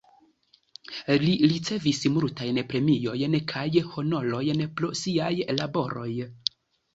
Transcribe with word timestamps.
Li 1.23 1.33
ricevis 1.51 1.99
multajn 2.13 2.57
premiojn 2.71 3.37
kaj 3.53 3.67
honorojn 3.91 4.65
pro 4.81 4.91
siaj 5.03 5.31
laboroj. 5.61 6.09